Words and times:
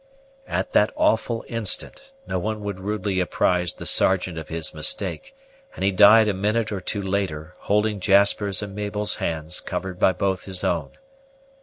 At 0.47 0.73
that 0.73 0.89
awful 0.95 1.45
instant, 1.47 2.09
no 2.25 2.39
one 2.39 2.61
would 2.61 2.79
rudely 2.79 3.19
apprise 3.19 3.73
the 3.75 3.85
Sergeant 3.85 4.35
of 4.35 4.47
his 4.47 4.73
mistake; 4.73 5.35
and 5.75 5.83
he 5.83 5.91
died 5.91 6.27
a 6.27 6.33
minute 6.33 6.71
or 6.71 6.81
two 6.81 7.03
later, 7.03 7.53
holding 7.59 7.99
Jasper's 7.99 8.63
and 8.63 8.73
Mabel's 8.73 9.17
hands 9.17 9.59
covered 9.61 9.99
by 9.99 10.11
both 10.13 10.45
his 10.45 10.63
own. 10.63 10.97